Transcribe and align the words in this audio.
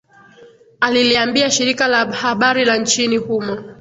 aliliambia 0.79 1.51
shirika 1.51 1.87
la 1.87 2.05
habari 2.11 2.65
la 2.65 2.77
nchini 2.77 3.17
humo 3.17 3.63